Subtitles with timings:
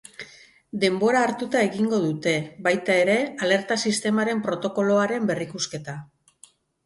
[0.83, 2.33] Denbora hartuta egingo dute,
[2.69, 5.99] baita ere, alerta sistemaren protokoloaren berrikusketa.